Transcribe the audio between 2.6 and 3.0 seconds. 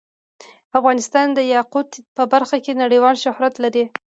کې